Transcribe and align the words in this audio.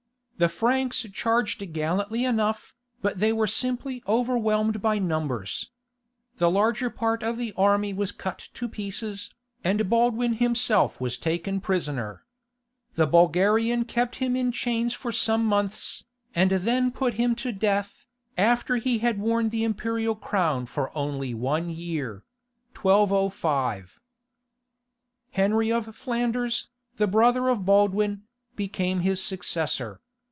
The 0.37 0.49
Franks 0.49 1.05
charged 1.13 1.71
gallantly 1.71 2.25
enough, 2.25 2.73
but 3.03 3.19
they 3.19 3.31
were 3.31 3.45
simply 3.45 4.01
overwhelmed 4.07 4.81
by 4.81 4.97
numbers. 4.97 5.69
The 6.39 6.49
larger 6.49 6.89
part 6.89 7.21
of 7.21 7.37
the 7.37 7.53
army 7.55 7.93
was 7.93 8.11
cut 8.11 8.49
to 8.55 8.67
pieces, 8.67 9.31
and 9.63 9.87
Baldwin 9.87 10.33
himself 10.33 10.99
was 10.99 11.19
taken 11.19 11.61
prisoner. 11.61 12.23
The 12.95 13.05
Bulgarian 13.05 13.85
kept 13.85 14.15
him 14.15 14.35
in 14.35 14.51
chains 14.51 14.95
for 14.95 15.11
some 15.11 15.45
months, 15.45 16.05
and 16.33 16.49
then 16.49 16.89
put 16.89 17.13
him 17.13 17.35
to 17.35 17.51
death, 17.51 18.07
after 18.35 18.77
he 18.77 18.97
had 18.97 19.19
worn 19.21 19.49
the 19.49 19.63
imperial 19.63 20.15
crown 20.15 20.67
only 20.95 21.35
one 21.35 21.69
year. 21.69 22.23
Henry 25.33 25.71
of 25.71 25.95
Flanders, 25.95 26.67
the 26.97 27.05
brother 27.07 27.47
of 27.47 27.63
Baldwin, 27.63 28.23
became 28.55 29.01
his 29.01 29.23
successor. 29.23 29.99